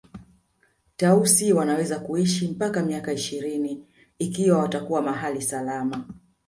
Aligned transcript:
Tausi 0.97 1.53
wanaweza 1.53 1.99
kuishi 1.99 2.47
mpaka 2.47 2.83
miaka 2.83 3.13
ishirini 3.13 3.83
ikiwa 4.19 4.59
watakuwa 4.59 5.01
mahala 5.01 5.41
salama 5.41 6.07